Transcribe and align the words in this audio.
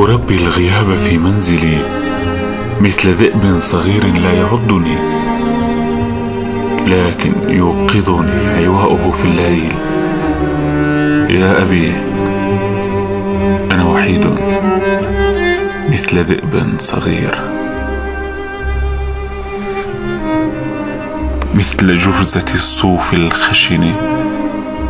يربي 0.00 0.36
الغياب 0.36 0.96
في 0.96 1.18
منزلي 1.18 1.78
مثل 2.80 3.14
ذئب 3.14 3.58
صغير 3.58 4.06
لا 4.06 4.32
يعضني 4.32 4.98
لكن 6.86 7.32
يوقظني 7.48 8.64
عواؤه 8.64 9.10
في 9.10 9.24
الليل. 9.24 9.72
يا 11.36 11.62
أبي 11.62 11.92
أنا 13.70 13.84
وحيد 13.84 14.26
مثل 15.88 16.24
ذئب 16.24 16.74
صغير. 16.78 17.34
مثل 21.54 21.96
جرزة 21.96 22.54
الصوف 22.54 23.14
الخشن 23.14 23.94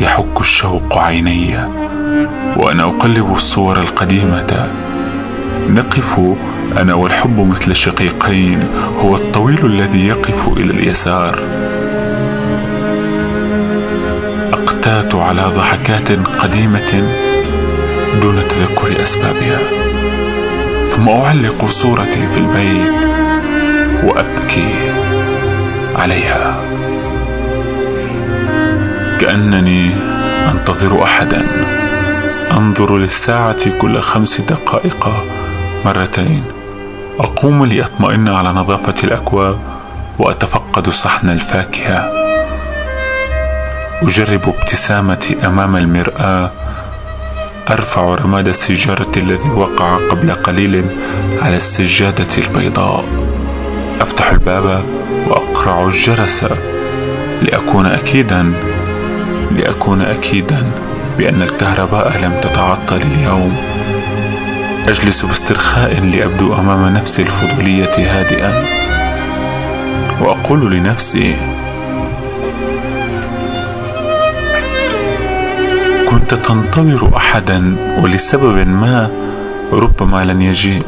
يحك 0.00 0.40
الشوق 0.40 0.98
عيني 0.98 1.56
وأنا 2.56 2.84
أقلب 2.84 3.32
الصور 3.32 3.80
القديمة 3.80 4.87
نقف 5.68 6.20
أنا 6.78 6.94
والحب 6.94 7.40
مثل 7.40 7.76
شقيقين 7.76 8.60
هو 8.98 9.14
الطويل 9.14 9.66
الذي 9.66 10.06
يقف 10.06 10.48
إلى 10.48 10.70
اليسار. 10.72 11.42
أقتات 14.52 15.14
على 15.14 15.42
ضحكات 15.42 16.12
قديمة 16.12 17.02
دون 18.22 18.36
تذكر 18.48 19.02
أسبابها. 19.02 19.58
ثم 20.86 21.08
أعلق 21.08 21.68
صورتي 21.68 22.26
في 22.26 22.38
البيت 22.38 22.92
وأبكي 24.04 24.74
عليها. 25.96 26.60
كأنني 29.20 29.90
أنتظر 30.52 31.02
احدا. 31.02 31.46
أنظر 32.52 32.96
للساعة 32.96 33.78
كل 33.78 34.00
خمس 34.00 34.40
دقائق 34.40 35.08
مرتين. 35.84 36.44
أقوم 37.20 37.64
لأطمئن 37.64 38.28
على 38.28 38.48
نظافة 38.48 38.94
الأكواب 39.04 39.58
وأتفقد 40.18 40.88
صحن 40.88 41.30
الفاكهة. 41.30 42.12
أجرب 44.02 44.40
ابتسامتي 44.48 45.46
أمام 45.46 45.76
المرآة. 45.76 46.50
أرفع 47.70 48.14
رماد 48.14 48.48
السيجارة 48.48 49.12
الذي 49.16 49.50
وقع 49.50 49.96
قبل 50.10 50.30
قليل 50.30 50.84
على 51.42 51.56
السجادة 51.56 52.28
البيضاء. 52.38 53.04
أفتح 54.00 54.30
الباب 54.30 54.82
وأقرع 55.28 55.84
الجرس 55.86 56.44
لأكون 57.42 57.86
اكيدا 57.86 58.52
لأكون 59.56 60.02
اكيدا 60.02 60.72
بأن 61.18 61.42
الكهرباء 61.42 62.18
لم 62.22 62.40
تتعطل 62.42 62.96
اليوم. 62.96 63.77
أجلس 64.88 65.24
باسترخاء 65.24 66.00
لأبدو 66.00 66.54
أمام 66.54 66.94
نفسي 66.96 67.22
الفضولية 67.22 67.92
هادئا. 67.98 68.64
وأقول 70.20 70.70
لنفسي 70.72 71.36
كنت 76.10 76.34
تنتظر 76.34 77.16
احدا 77.16 77.76
ولسبب 78.02 78.66
ما 78.66 79.10
ربما 79.72 80.24
لن 80.24 80.42
يجيء. 80.42 80.82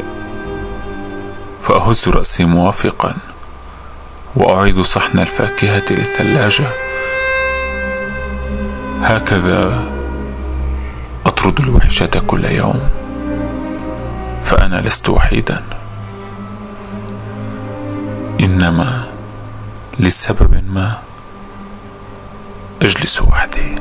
فأهز 1.63 2.09
رأسي 2.09 2.45
موافقا 2.45 3.15
وأعيد 4.35 4.81
صحن 4.81 5.19
الفاكهة 5.19 5.85
للثلاجه 5.91 6.65
هكذا 9.01 9.83
أطرد 11.25 11.59
الوحشة 11.59 12.05
كل 12.27 12.45
يوم. 12.45 13.00
فأنا 14.51 14.81
لست 14.81 15.09
وحيدا. 15.09 15.63
إنما 18.39 19.03
لسبب 19.99 20.63
ما 20.67 20.97
أجلس 22.81 23.21
وحدي. 23.21 23.75